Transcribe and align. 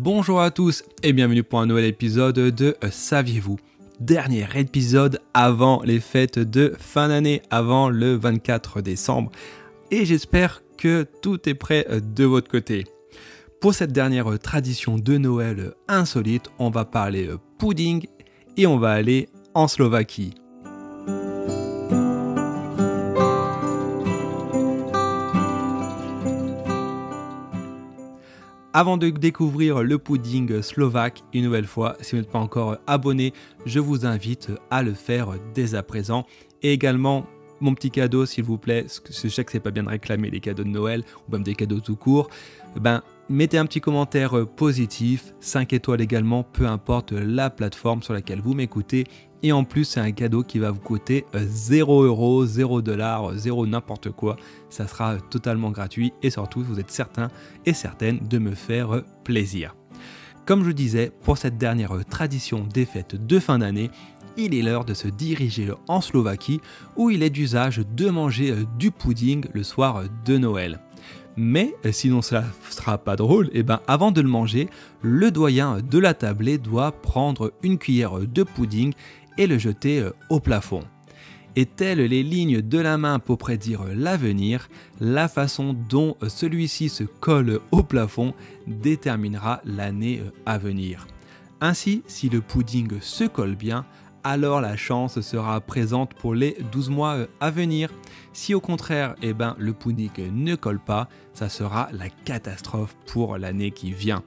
Bonjour 0.00 0.40
à 0.40 0.52
tous 0.52 0.84
et 1.02 1.12
bienvenue 1.12 1.42
pour 1.42 1.58
un 1.58 1.66
nouvel 1.66 1.84
épisode 1.84 2.36
de 2.36 2.76
Saviez-vous? 2.88 3.58
Dernier 3.98 4.46
épisode 4.54 5.20
avant 5.34 5.82
les 5.82 5.98
fêtes 5.98 6.38
de 6.38 6.72
fin 6.78 7.08
d'année, 7.08 7.42
avant 7.50 7.88
le 7.88 8.14
24 8.14 8.80
décembre. 8.80 9.32
Et 9.90 10.04
j'espère 10.04 10.62
que 10.76 11.04
tout 11.20 11.48
est 11.48 11.54
prêt 11.54 11.84
de 12.00 12.24
votre 12.24 12.48
côté. 12.48 12.84
Pour 13.60 13.74
cette 13.74 13.90
dernière 13.90 14.38
tradition 14.38 14.98
de 14.98 15.18
Noël 15.18 15.72
insolite, 15.88 16.48
on 16.60 16.70
va 16.70 16.84
parler 16.84 17.28
pudding 17.58 18.06
et 18.56 18.68
on 18.68 18.78
va 18.78 18.92
aller 18.92 19.28
en 19.54 19.66
Slovaquie. 19.66 20.34
Avant 28.74 28.98
de 28.98 29.08
découvrir 29.08 29.82
le 29.82 29.98
pudding 29.98 30.60
slovaque 30.60 31.24
une 31.32 31.44
nouvelle 31.44 31.66
fois, 31.66 31.96
si 32.02 32.10
vous 32.10 32.18
n'êtes 32.18 32.30
pas 32.30 32.38
encore 32.38 32.76
abonné, 32.86 33.32
je 33.64 33.80
vous 33.80 34.04
invite 34.04 34.50
à 34.70 34.82
le 34.82 34.92
faire 34.92 35.30
dès 35.54 35.74
à 35.74 35.82
présent. 35.82 36.26
Et 36.62 36.74
également, 36.74 37.24
mon 37.60 37.74
petit 37.74 37.90
cadeau, 37.90 38.26
s'il 38.26 38.44
vous 38.44 38.58
plaît, 38.58 38.84
je 39.10 39.28
sais 39.28 39.42
que 39.42 39.52
c'est 39.52 39.60
pas 39.60 39.70
bien 39.70 39.84
de 39.84 39.88
réclamer 39.88 40.28
les 40.28 40.40
cadeaux 40.40 40.64
de 40.64 40.68
Noël 40.68 41.02
ou 41.26 41.32
même 41.32 41.44
des 41.44 41.54
cadeaux 41.54 41.80
tout 41.80 41.96
court, 41.96 42.28
ben 42.78 43.02
mettez 43.30 43.56
un 43.56 43.64
petit 43.64 43.80
commentaire 43.80 44.46
positif, 44.46 45.32
5 45.40 45.72
étoiles 45.72 46.02
également, 46.02 46.42
peu 46.42 46.66
importe 46.66 47.12
la 47.12 47.48
plateforme 47.48 48.02
sur 48.02 48.12
laquelle 48.12 48.42
vous 48.42 48.52
m'écoutez. 48.52 49.04
Et 49.42 49.52
en 49.52 49.64
plus, 49.64 49.84
c'est 49.84 50.00
un 50.00 50.10
cadeau 50.10 50.42
qui 50.42 50.58
va 50.58 50.70
vous 50.70 50.80
coûter 50.80 51.24
0 51.34 52.02
euros, 52.02 52.44
0 52.44 52.82
dollars, 52.82 53.34
0 53.34 53.66
n'importe 53.66 54.10
quoi. 54.10 54.36
Ça 54.68 54.88
sera 54.88 55.16
totalement 55.18 55.70
gratuit 55.70 56.12
et 56.22 56.30
surtout, 56.30 56.62
vous 56.62 56.80
êtes 56.80 56.90
certain 56.90 57.28
et 57.64 57.72
certaine 57.72 58.18
de 58.28 58.38
me 58.38 58.54
faire 58.54 59.02
plaisir. 59.22 59.76
Comme 60.44 60.64
je 60.64 60.70
disais, 60.70 61.12
pour 61.22 61.38
cette 61.38 61.58
dernière 61.58 61.92
tradition 62.08 62.64
des 62.64 62.84
fêtes 62.84 63.14
de 63.14 63.38
fin 63.38 63.58
d'année, 63.58 63.90
il 64.36 64.54
est 64.54 64.62
l'heure 64.62 64.84
de 64.84 64.94
se 64.94 65.08
diriger 65.08 65.70
en 65.88 66.00
Slovaquie 66.00 66.60
où 66.96 67.10
il 67.10 67.22
est 67.22 67.30
d'usage 67.30 67.82
de 67.94 68.08
manger 68.08 68.54
du 68.78 68.90
pudding 68.90 69.44
le 69.52 69.62
soir 69.62 70.04
de 70.24 70.38
Noël. 70.38 70.80
Mais 71.36 71.74
sinon 71.92 72.22
cela 72.22 72.44
sera 72.70 72.98
pas 72.98 73.14
drôle, 73.14 73.46
et 73.48 73.60
eh 73.60 73.62
ben 73.62 73.80
avant 73.86 74.10
de 74.10 74.20
le 74.20 74.28
manger, 74.28 74.68
le 75.02 75.30
doyen 75.30 75.78
de 75.78 75.98
la 75.98 76.14
tablée 76.14 76.58
doit 76.58 76.90
prendre 76.90 77.52
une 77.62 77.78
cuillère 77.78 78.18
de 78.18 78.42
pudding 78.42 78.92
et 79.38 79.46
le 79.46 79.56
jeter 79.56 80.00
euh, 80.00 80.10
au 80.28 80.40
plafond. 80.40 80.82
Et 81.56 81.64
telles 81.64 82.00
les 82.00 82.22
lignes 82.22 82.60
de 82.60 82.78
la 82.78 82.98
main 82.98 83.18
pour 83.18 83.38
prédire 83.38 83.84
l'avenir, 83.94 84.68
la 85.00 85.28
façon 85.28 85.74
dont 85.88 86.16
euh, 86.22 86.28
celui-ci 86.28 86.90
se 86.90 87.04
colle 87.04 87.60
au 87.70 87.82
plafond 87.82 88.34
déterminera 88.66 89.62
l'année 89.64 90.20
euh, 90.20 90.30
à 90.44 90.58
venir. 90.58 91.06
Ainsi, 91.60 92.02
si 92.06 92.28
le 92.28 92.40
pudding 92.40 93.00
se 93.00 93.24
colle 93.24 93.56
bien, 93.56 93.86
alors 94.24 94.60
la 94.60 94.76
chance 94.76 95.20
sera 95.20 95.60
présente 95.60 96.12
pour 96.14 96.34
les 96.34 96.56
12 96.72 96.90
mois 96.90 97.26
à 97.40 97.50
venir. 97.50 97.90
Si 98.32 98.54
au 98.54 98.60
contraire, 98.60 99.14
eh 99.22 99.32
ben, 99.32 99.56
le 99.58 99.72
pudding 99.72 100.10
ne 100.32 100.54
colle 100.54 100.80
pas, 100.80 101.08
ça 101.32 101.48
sera 101.48 101.88
la 101.92 102.08
catastrophe 102.10 102.96
pour 103.06 103.38
l'année 103.38 103.70
qui 103.70 103.92
vient. 103.92 104.22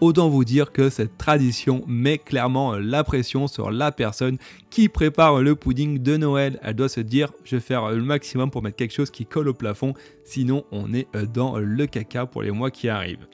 Autant 0.00 0.28
vous 0.28 0.44
dire 0.44 0.70
que 0.70 0.90
cette 0.90 1.18
tradition 1.18 1.82
met 1.88 2.18
clairement 2.18 2.74
la 2.76 3.02
pression 3.02 3.48
sur 3.48 3.72
la 3.72 3.90
personne 3.90 4.38
qui 4.70 4.88
prépare 4.88 5.42
le 5.42 5.56
pudding 5.56 5.98
de 5.98 6.16
Noël. 6.16 6.60
Elle 6.62 6.74
doit 6.74 6.88
se 6.88 7.00
dire 7.00 7.32
je 7.42 7.56
vais 7.56 7.60
faire 7.60 7.90
le 7.90 8.02
maximum 8.02 8.50
pour 8.50 8.62
mettre 8.62 8.76
quelque 8.76 8.94
chose 8.94 9.10
qui 9.10 9.26
colle 9.26 9.48
au 9.48 9.54
plafond, 9.54 9.94
sinon 10.24 10.64
on 10.70 10.94
est 10.94 11.08
dans 11.34 11.58
le 11.58 11.86
caca 11.86 12.26
pour 12.26 12.42
les 12.42 12.52
mois 12.52 12.70
qui 12.70 12.88
arrivent. 12.88 13.26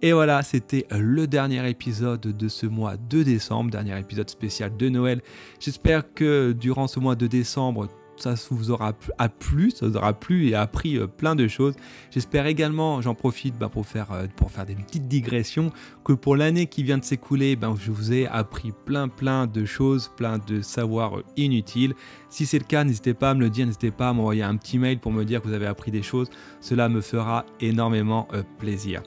Et 0.00 0.12
voilà, 0.12 0.42
c'était 0.42 0.86
le 0.90 1.26
dernier 1.26 1.68
épisode 1.68 2.20
de 2.20 2.48
ce 2.48 2.66
mois 2.66 2.96
de 2.96 3.22
décembre, 3.22 3.70
dernier 3.70 3.98
épisode 3.98 4.28
spécial 4.28 4.76
de 4.76 4.88
Noël. 4.88 5.20
J'espère 5.60 6.12
que 6.14 6.52
durant 6.52 6.88
ce 6.88 6.98
mois 6.98 7.14
de 7.14 7.26
décembre, 7.26 7.88
ça 8.16 8.34
vous 8.50 8.70
aura 8.70 8.92
plu, 8.92 9.70
ça 9.70 9.86
vous 9.86 9.96
aura 9.96 10.12
plu 10.12 10.48
et 10.48 10.54
appris 10.54 10.96
euh, 10.96 11.06
plein 11.06 11.34
de 11.34 11.48
choses. 11.48 11.74
J'espère 12.10 12.46
également, 12.46 13.00
j'en 13.00 13.14
profite 13.14 13.56
bah, 13.58 13.68
pour, 13.68 13.86
faire, 13.86 14.12
euh, 14.12 14.26
pour 14.36 14.50
faire 14.50 14.66
des 14.66 14.74
petites 14.74 15.08
digressions, 15.08 15.72
que 16.04 16.12
pour 16.12 16.36
l'année 16.36 16.66
qui 16.66 16.82
vient 16.82 16.98
de 16.98 17.04
s'écouler, 17.04 17.56
ben, 17.56 17.74
je 17.78 17.90
vous 17.90 18.12
ai 18.12 18.26
appris 18.26 18.72
plein 18.84 19.08
plein 19.08 19.46
de 19.46 19.64
choses, 19.64 20.10
plein 20.16 20.38
de 20.38 20.60
savoirs 20.60 21.18
euh, 21.18 21.24
inutiles. 21.36 21.94
Si 22.28 22.46
c'est 22.46 22.58
le 22.58 22.64
cas, 22.64 22.84
n'hésitez 22.84 23.14
pas 23.14 23.30
à 23.30 23.34
me 23.34 23.40
le 23.40 23.50
dire, 23.50 23.66
n'hésitez 23.66 23.90
pas 23.90 24.08
à 24.08 24.12
m'envoyer 24.12 24.42
un 24.42 24.56
petit 24.56 24.78
mail 24.78 24.98
pour 24.98 25.12
me 25.12 25.24
dire 25.24 25.40
que 25.42 25.48
vous 25.48 25.54
avez 25.54 25.66
appris 25.66 25.90
des 25.90 26.02
choses. 26.02 26.28
Cela 26.60 26.88
me 26.88 27.00
fera 27.00 27.44
énormément 27.60 28.28
plaisir. 28.58 29.02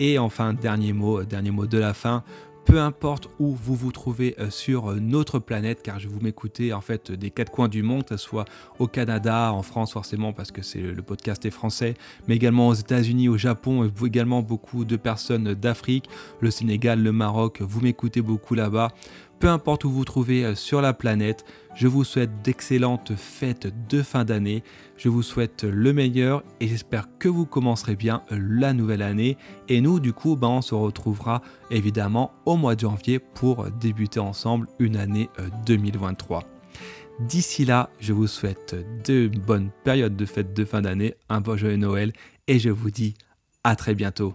Et 0.00 0.18
enfin, 0.18 0.54
dernier 0.54 0.92
mot, 0.92 1.24
dernier 1.24 1.50
mot 1.50 1.66
de 1.66 1.78
la 1.78 1.92
fin 1.92 2.22
peu 2.68 2.80
importe 2.80 3.30
où 3.38 3.54
vous 3.54 3.74
vous 3.74 3.92
trouvez 3.92 4.34
euh, 4.38 4.50
sur 4.50 4.90
euh, 4.90 4.98
notre 5.00 5.38
planète, 5.38 5.80
car 5.82 5.98
je 5.98 6.06
vous 6.06 6.20
m'écoutez 6.20 6.74
en 6.74 6.82
fait 6.82 7.10
des 7.10 7.30
quatre 7.30 7.50
coins 7.50 7.68
du 7.68 7.82
monde, 7.82 8.04
que 8.04 8.14
ce 8.18 8.22
soit 8.22 8.44
au 8.78 8.86
Canada, 8.86 9.54
en 9.54 9.62
France 9.62 9.94
forcément 9.94 10.34
parce 10.34 10.52
que 10.52 10.60
c'est 10.60 10.82
le 10.82 11.00
podcast 11.00 11.46
est 11.46 11.50
français, 11.50 11.94
mais 12.26 12.36
également 12.36 12.68
aux 12.68 12.74
États-Unis, 12.74 13.30
au 13.30 13.38
Japon, 13.38 13.84
et 13.84 14.06
également 14.06 14.42
beaucoup 14.42 14.84
de 14.84 14.96
personnes 14.96 15.54
d'Afrique, 15.54 16.10
le 16.40 16.50
Sénégal, 16.50 17.02
le 17.02 17.10
Maroc, 17.10 17.62
vous 17.62 17.80
m'écoutez 17.80 18.20
beaucoup 18.20 18.54
là-bas. 18.54 18.90
Peu 19.38 19.48
importe 19.48 19.84
où 19.84 19.90
vous 19.90 19.98
vous 19.98 20.04
trouvez 20.04 20.44
euh, 20.44 20.54
sur 20.54 20.82
la 20.82 20.92
planète, 20.92 21.44
je 21.78 21.86
vous 21.86 22.02
souhaite 22.02 22.42
d'excellentes 22.42 23.14
fêtes 23.14 23.72
de 23.88 24.02
fin 24.02 24.24
d'année. 24.24 24.64
Je 24.96 25.08
vous 25.08 25.22
souhaite 25.22 25.62
le 25.62 25.92
meilleur 25.92 26.42
et 26.58 26.66
j'espère 26.66 27.06
que 27.20 27.28
vous 27.28 27.46
commencerez 27.46 27.94
bien 27.94 28.22
la 28.30 28.72
nouvelle 28.72 29.00
année. 29.00 29.36
Et 29.68 29.80
nous, 29.80 30.00
du 30.00 30.12
coup, 30.12 30.34
ben, 30.34 30.48
on 30.48 30.60
se 30.60 30.74
retrouvera 30.74 31.40
évidemment 31.70 32.32
au 32.46 32.56
mois 32.56 32.74
de 32.74 32.80
janvier 32.80 33.20
pour 33.20 33.70
débuter 33.70 34.18
ensemble 34.18 34.66
une 34.80 34.96
année 34.96 35.30
2023. 35.66 36.38
Euh, 36.38 37.24
D'ici 37.28 37.64
là, 37.64 37.90
je 38.00 38.12
vous 38.12 38.26
souhaite 38.26 38.74
de 39.06 39.28
bonnes 39.28 39.70
périodes 39.84 40.16
de 40.16 40.26
fêtes 40.26 40.54
de 40.54 40.64
fin 40.64 40.82
d'année, 40.82 41.14
un 41.28 41.40
bon 41.40 41.56
joyeux 41.56 41.76
Noël 41.76 42.12
et 42.48 42.58
je 42.58 42.70
vous 42.70 42.90
dis 42.90 43.14
à 43.62 43.76
très 43.76 43.94
bientôt. 43.94 44.34